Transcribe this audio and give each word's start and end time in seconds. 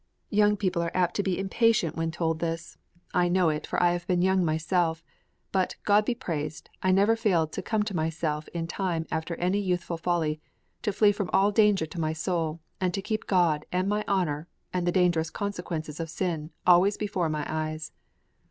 Young 0.31 0.57
people 0.57 0.81
are 0.81 0.89
apt 0.95 1.13
to 1.17 1.21
be 1.21 1.37
impatient 1.37 1.95
when 1.95 2.09
told 2.09 2.39
this; 2.39 2.75
I 3.13 3.27
know 3.29 3.49
it, 3.49 3.67
for 3.67 3.79
I 3.83 3.91
have 3.91 4.07
been 4.07 4.23
young 4.23 4.43
myself; 4.43 5.03
but, 5.51 5.75
God 5.83 6.05
be 6.05 6.15
praised, 6.15 6.71
I 6.81 6.89
never 6.91 7.15
failed 7.15 7.51
to 7.51 7.61
come 7.61 7.83
to 7.83 7.95
myself 7.95 8.47
in 8.47 8.65
time 8.65 9.05
after 9.11 9.35
any 9.35 9.59
youthful 9.59 9.97
folly, 9.97 10.41
to 10.81 10.91
flee 10.91 11.11
from 11.11 11.29
all 11.31 11.51
danger 11.51 11.85
to 11.85 11.99
my 12.01 12.13
soul, 12.13 12.61
and 12.79 12.95
to 12.95 13.01
keep 13.03 13.27
God 13.27 13.63
and 13.71 13.87
my 13.87 14.03
honour, 14.07 14.47
and 14.73 14.87
the 14.87 14.91
dangerous 14.91 15.29
consequences 15.29 15.99
of 15.99 16.09
sin, 16.09 16.49
always 16.65 16.97
before 16.97 17.29
my 17.29 17.45
eyes. 17.47 17.91